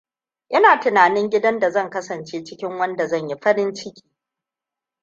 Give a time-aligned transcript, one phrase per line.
[0.57, 4.09] Ina tunanin gidan da zan kasance cikin wanda zanyi farin ciki.